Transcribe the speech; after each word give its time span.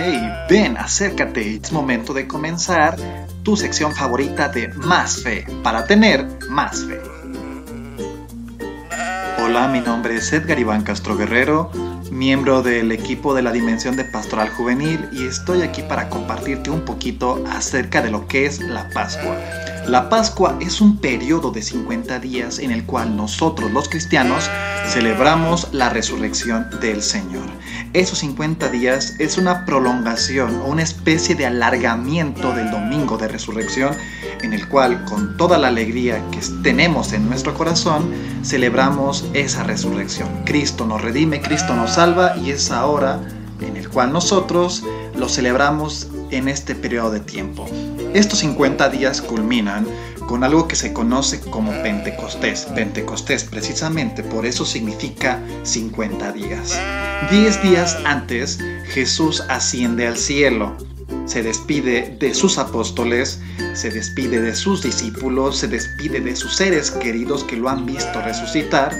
Hey, 0.00 0.32
ven, 0.48 0.76
acércate, 0.76 1.56
es 1.60 1.72
momento 1.72 2.14
de 2.14 2.28
comenzar 2.28 2.96
tu 3.42 3.56
sección 3.56 3.92
favorita 3.92 4.48
de 4.48 4.68
Más 4.68 5.24
Fe, 5.24 5.44
para 5.64 5.86
tener 5.86 6.24
más 6.48 6.84
fe. 6.84 7.00
Hola, 9.42 9.66
mi 9.66 9.80
nombre 9.80 10.14
es 10.14 10.32
Edgar 10.32 10.56
Iván 10.56 10.84
Castro 10.84 11.16
Guerrero, 11.16 11.72
miembro 12.12 12.62
del 12.62 12.92
equipo 12.92 13.34
de 13.34 13.42
la 13.42 13.50
Dimensión 13.50 13.96
de 13.96 14.04
Pastoral 14.04 14.50
Juvenil 14.50 15.08
y 15.10 15.26
estoy 15.26 15.62
aquí 15.62 15.82
para 15.82 16.08
compartirte 16.08 16.70
un 16.70 16.82
poquito 16.82 17.42
acerca 17.50 18.00
de 18.00 18.12
lo 18.12 18.28
que 18.28 18.46
es 18.46 18.60
la 18.60 18.88
Pascua. 18.90 19.36
La 19.88 20.08
Pascua 20.08 20.58
es 20.60 20.80
un 20.80 20.98
periodo 20.98 21.50
de 21.50 21.62
50 21.62 22.20
días 22.20 22.60
en 22.60 22.70
el 22.70 22.84
cual 22.84 23.16
nosotros 23.16 23.72
los 23.72 23.88
cristianos 23.88 24.48
celebramos 24.86 25.72
la 25.72 25.88
resurrección 25.88 26.68
del 26.80 27.02
Señor. 27.02 27.46
Esos 27.94 28.18
50 28.18 28.68
días 28.68 29.16
es 29.18 29.38
una 29.38 29.64
prolongación 29.64 30.56
o 30.60 30.66
una 30.66 30.82
especie 30.82 31.34
de 31.34 31.46
alargamiento 31.46 32.52
del 32.54 32.70
domingo 32.70 33.16
de 33.16 33.28
resurrección 33.28 33.96
en 34.42 34.52
el 34.52 34.68
cual 34.68 35.06
con 35.06 35.38
toda 35.38 35.56
la 35.56 35.68
alegría 35.68 36.22
que 36.30 36.40
tenemos 36.62 37.14
en 37.14 37.26
nuestro 37.28 37.54
corazón 37.54 38.12
celebramos 38.42 39.24
esa 39.32 39.62
resurrección. 39.64 40.28
Cristo 40.44 40.84
nos 40.84 41.00
redime, 41.00 41.40
Cristo 41.40 41.74
nos 41.74 41.92
salva 41.92 42.36
y 42.36 42.50
es 42.50 42.70
ahora 42.70 43.20
en 43.60 43.76
el 43.78 43.88
cual 43.88 44.12
nosotros 44.12 44.84
lo 45.16 45.28
celebramos 45.30 46.08
en 46.30 46.48
este 46.48 46.74
periodo 46.74 47.10
de 47.10 47.20
tiempo. 47.20 47.66
Estos 48.12 48.40
50 48.40 48.88
días 48.90 49.22
culminan 49.22 49.86
con 50.28 50.44
algo 50.44 50.68
que 50.68 50.76
se 50.76 50.92
conoce 50.92 51.40
como 51.40 51.72
Pentecostés. 51.82 52.66
Pentecostés 52.74 53.44
precisamente 53.44 54.22
por 54.22 54.44
eso 54.44 54.64
significa 54.64 55.42
50 55.64 56.32
días. 56.32 56.78
10 57.30 57.62
días 57.62 57.96
antes 58.04 58.58
Jesús 58.92 59.42
asciende 59.48 60.06
al 60.06 60.18
cielo. 60.18 60.76
Se 61.24 61.42
despide 61.42 62.16
de 62.20 62.34
sus 62.34 62.58
apóstoles, 62.58 63.40
se 63.72 63.90
despide 63.90 64.40
de 64.40 64.54
sus 64.54 64.82
discípulos, 64.82 65.56
se 65.56 65.68
despide 65.68 66.20
de 66.20 66.36
sus 66.36 66.54
seres 66.56 66.90
queridos 66.90 67.42
que 67.44 67.56
lo 67.56 67.70
han 67.70 67.86
visto 67.86 68.20
resucitar 68.20 68.94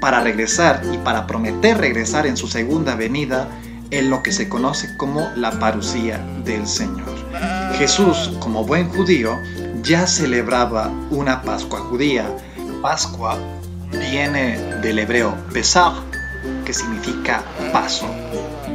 para 0.00 0.20
regresar 0.20 0.80
y 0.92 0.96
para 0.98 1.26
prometer 1.26 1.78
regresar 1.78 2.26
en 2.26 2.36
su 2.36 2.46
segunda 2.46 2.94
venida 2.94 3.48
en 3.90 4.10
lo 4.10 4.22
que 4.22 4.32
se 4.32 4.48
conoce 4.48 4.96
como 4.96 5.28
la 5.36 5.58
parucía 5.58 6.18
del 6.44 6.66
Señor. 6.66 7.12
Jesús, 7.78 8.32
como 8.40 8.64
buen 8.64 8.88
judío, 8.88 9.36
ya 9.82 10.06
celebraba 10.06 10.90
una 11.10 11.42
Pascua 11.42 11.80
judía. 11.80 12.24
Pascua 12.80 13.38
viene 13.90 14.58
del 14.80 14.98
hebreo 14.98 15.34
Pesach, 15.52 15.94
que 16.64 16.72
significa 16.72 17.42
paso. 17.72 18.06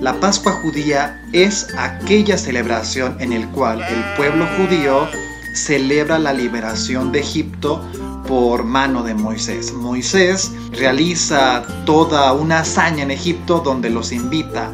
La 0.00 0.14
Pascua 0.14 0.52
judía 0.62 1.22
es 1.32 1.68
aquella 1.76 2.38
celebración 2.38 3.16
en 3.20 3.32
el 3.32 3.48
cual 3.48 3.82
el 3.82 4.16
pueblo 4.16 4.46
judío 4.56 5.08
celebra 5.54 6.18
la 6.18 6.32
liberación 6.32 7.12
de 7.12 7.20
Egipto 7.20 7.84
por 8.26 8.64
mano 8.64 9.02
de 9.02 9.14
Moisés. 9.14 9.72
Moisés 9.72 10.52
realiza 10.72 11.64
toda 11.84 12.32
una 12.32 12.60
hazaña 12.60 13.02
en 13.02 13.10
Egipto 13.10 13.60
donde 13.60 13.90
los 13.90 14.12
invita 14.12 14.70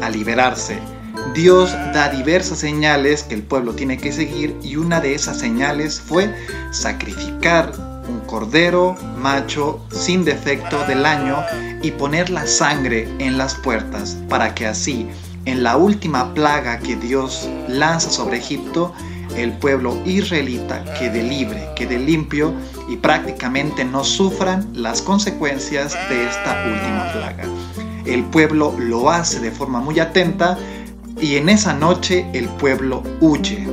a 0.00 0.08
liberarse. 0.08 0.78
Dios 1.34 1.70
da 1.94 2.08
diversas 2.08 2.58
señales 2.58 3.22
que 3.22 3.34
el 3.34 3.42
pueblo 3.42 3.74
tiene 3.74 3.98
que 3.98 4.12
seguir 4.12 4.56
y 4.62 4.76
una 4.76 5.00
de 5.00 5.14
esas 5.14 5.38
señales 5.38 6.00
fue 6.00 6.34
sacrificar 6.72 7.72
un 8.08 8.20
cordero 8.20 8.96
macho 9.16 9.80
sin 9.92 10.24
defecto 10.24 10.84
del 10.86 11.06
año 11.06 11.36
y 11.82 11.92
poner 11.92 12.30
la 12.30 12.46
sangre 12.48 13.08
en 13.20 13.38
las 13.38 13.54
puertas 13.54 14.16
para 14.28 14.54
que 14.54 14.66
así 14.66 15.08
en 15.44 15.62
la 15.62 15.76
última 15.76 16.34
plaga 16.34 16.80
que 16.80 16.96
Dios 16.96 17.48
lanza 17.68 18.10
sobre 18.10 18.38
Egipto, 18.38 18.92
el 19.36 19.52
pueblo 19.52 19.96
israelita 20.04 20.84
quede 20.98 21.22
libre, 21.22 21.68
quede 21.76 21.98
limpio 21.98 22.52
y 22.88 22.96
prácticamente 22.96 23.84
no 23.84 24.02
sufran 24.02 24.68
las 24.74 25.00
consecuencias 25.00 25.94
de 26.08 26.26
esta 26.26 26.64
última 26.66 27.12
plaga. 27.12 27.44
El 28.04 28.24
pueblo 28.24 28.74
lo 28.76 29.10
hace 29.10 29.38
de 29.38 29.52
forma 29.52 29.80
muy 29.80 30.00
atenta 30.00 30.58
y 31.20 31.36
en 31.36 31.48
esa 31.48 31.74
noche 31.74 32.26
el 32.32 32.48
pueblo 32.48 33.02
huye. 33.20 33.66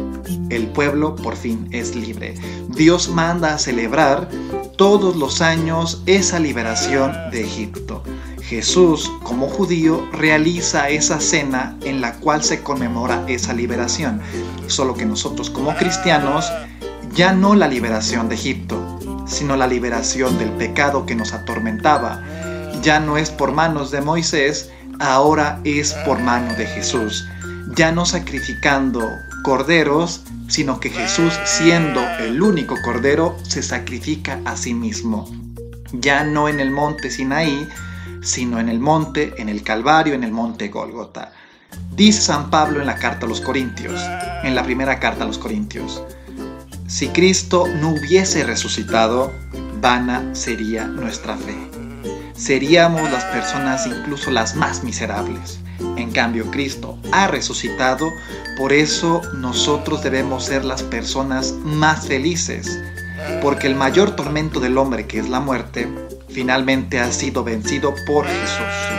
El 0.49 0.67
pueblo 0.67 1.15
por 1.15 1.35
fin 1.35 1.67
es 1.71 1.95
libre. 1.95 2.35
Dios 2.69 3.09
manda 3.09 3.53
a 3.53 3.57
celebrar 3.57 4.29
todos 4.77 5.15
los 5.15 5.41
años 5.41 6.01
esa 6.05 6.39
liberación 6.39 7.13
de 7.31 7.41
Egipto. 7.41 8.03
Jesús, 8.41 9.11
como 9.23 9.49
judío, 9.49 10.07
realiza 10.13 10.89
esa 10.89 11.19
cena 11.19 11.77
en 11.83 11.99
la 11.99 12.13
cual 12.13 12.43
se 12.43 12.61
conmemora 12.61 13.25
esa 13.27 13.53
liberación. 13.53 14.21
Solo 14.67 14.93
que 14.93 15.05
nosotros 15.05 15.49
como 15.49 15.75
cristianos, 15.75 16.49
ya 17.13 17.33
no 17.33 17.55
la 17.55 17.67
liberación 17.67 18.29
de 18.29 18.35
Egipto, 18.35 18.79
sino 19.25 19.57
la 19.57 19.67
liberación 19.67 20.37
del 20.37 20.51
pecado 20.51 21.05
que 21.05 21.15
nos 21.15 21.33
atormentaba, 21.33 22.23
ya 22.81 22.99
no 22.99 23.17
es 23.17 23.31
por 23.31 23.51
manos 23.51 23.91
de 23.91 24.01
Moisés, 24.01 24.69
ahora 24.99 25.59
es 25.63 25.93
por 26.05 26.19
mano 26.19 26.53
de 26.55 26.67
Jesús. 26.67 27.27
Ya 27.77 27.93
no 27.93 28.05
sacrificando 28.05 29.09
corderos, 29.43 30.23
sino 30.49 30.81
que 30.81 30.89
Jesús, 30.89 31.33
siendo 31.45 32.01
el 32.19 32.41
único 32.41 32.75
cordero, 32.83 33.37
se 33.43 33.63
sacrifica 33.63 34.41
a 34.43 34.57
sí 34.57 34.73
mismo. 34.73 35.31
Ya 35.93 36.25
no 36.25 36.49
en 36.49 36.59
el 36.59 36.71
monte 36.71 37.09
Sinaí, 37.09 37.65
sino 38.21 38.59
en 38.59 38.67
el 38.67 38.79
monte, 38.79 39.33
en 39.37 39.47
el 39.47 39.63
Calvario, 39.63 40.13
en 40.13 40.25
el 40.25 40.33
monte 40.33 40.67
Gólgota. 40.67 41.31
Dice 41.95 42.21
San 42.21 42.49
Pablo 42.49 42.81
en 42.81 42.87
la 42.87 42.95
carta 42.95 43.25
a 43.25 43.29
los 43.29 43.39
Corintios, 43.39 44.01
en 44.43 44.55
la 44.55 44.63
primera 44.63 44.99
carta 44.99 45.23
a 45.23 45.27
los 45.27 45.37
Corintios, 45.37 46.03
si 46.87 47.07
Cristo 47.09 47.67
no 47.79 47.91
hubiese 47.91 48.43
resucitado, 48.43 49.31
vana 49.79 50.33
sería 50.33 50.85
nuestra 50.85 51.37
fe 51.37 51.55
seríamos 52.37 53.11
las 53.11 53.25
personas 53.25 53.87
incluso 53.87 54.31
las 54.31 54.55
más 54.55 54.83
miserables. 54.83 55.59
En 55.97 56.11
cambio, 56.11 56.49
Cristo 56.51 56.97
ha 57.11 57.27
resucitado, 57.27 58.11
por 58.57 58.73
eso 58.73 59.21
nosotros 59.35 60.03
debemos 60.03 60.45
ser 60.45 60.65
las 60.65 60.83
personas 60.83 61.53
más 61.63 62.07
felices, 62.07 62.79
porque 63.41 63.67
el 63.67 63.75
mayor 63.75 64.15
tormento 64.15 64.59
del 64.59 64.77
hombre, 64.77 65.07
que 65.07 65.19
es 65.19 65.29
la 65.29 65.39
muerte, 65.39 65.87
finalmente 66.29 66.99
ha 66.99 67.11
sido 67.11 67.43
vencido 67.43 67.93
por 68.05 68.25
Jesús. 68.25 68.97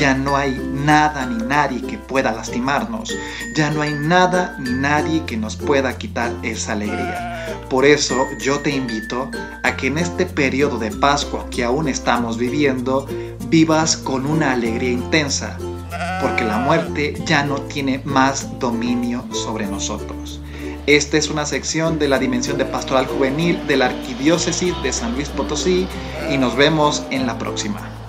Ya 0.00 0.14
no 0.14 0.34
hay 0.34 0.58
nada 0.72 1.26
ni 1.26 1.44
nadie 1.44 1.82
que 1.82 1.98
pueda 1.98 2.32
lastimarnos. 2.32 3.14
Ya 3.54 3.70
no 3.70 3.82
hay 3.82 3.92
nada 3.92 4.56
ni 4.58 4.70
nadie 4.70 5.26
que 5.26 5.36
nos 5.36 5.56
pueda 5.56 5.98
quitar 5.98 6.32
esa 6.42 6.72
alegría. 6.72 7.30
Por 7.68 7.84
eso 7.84 8.26
yo 8.40 8.60
te 8.60 8.70
invito 8.70 9.30
a 9.62 9.76
que 9.76 9.88
en 9.88 9.98
este 9.98 10.24
periodo 10.24 10.78
de 10.78 10.90
Pascua 10.90 11.46
que 11.50 11.64
aún 11.64 11.86
estamos 11.86 12.38
viviendo, 12.38 13.06
vivas 13.48 13.96
con 13.98 14.24
una 14.24 14.52
alegría 14.52 14.90
intensa, 14.90 15.58
porque 16.20 16.44
la 16.44 16.58
muerte 16.58 17.14
ya 17.24 17.44
no 17.44 17.62
tiene 17.62 18.00
más 18.04 18.58
dominio 18.58 19.24
sobre 19.32 19.66
nosotros. 19.66 20.40
Esta 20.86 21.18
es 21.18 21.28
una 21.28 21.46
sección 21.46 21.98
de 21.98 22.08
la 22.08 22.18
Dimensión 22.18 22.58
de 22.58 22.64
Pastoral 22.64 23.06
Juvenil 23.06 23.66
de 23.66 23.76
la 23.76 23.86
Arquidiócesis 23.86 24.74
de 24.82 24.92
San 24.92 25.14
Luis 25.14 25.28
Potosí 25.28 25.86
y 26.30 26.38
nos 26.38 26.56
vemos 26.56 27.04
en 27.10 27.26
la 27.26 27.38
próxima. 27.38 27.99